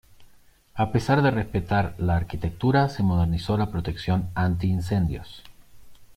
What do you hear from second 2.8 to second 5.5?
se modernizó la protección antiincendios.